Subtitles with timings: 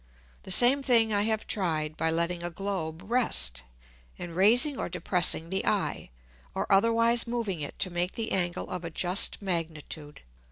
[0.41, 3.61] The same thing I have tried, by letting a Globe rest,
[4.17, 6.09] and raising or depressing the Eye,
[6.55, 10.21] or otherwise moving it to make the Angle of a just magnitude.